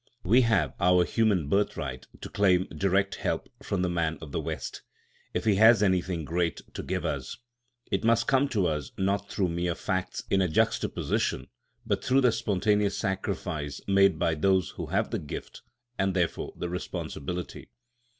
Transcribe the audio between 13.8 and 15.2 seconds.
made by those who have the